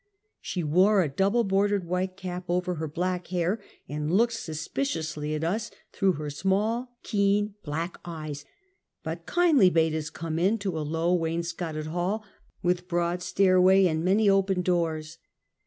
[0.39, 5.43] She wore a double bordered white cap over her black hair, and looked suspiciously at
[5.43, 8.43] us through her small keen, black eyes,
[9.03, 12.23] but kindly bade us come in to a low wainscoted hall,
[12.63, 15.19] with broad stairway and many open doors.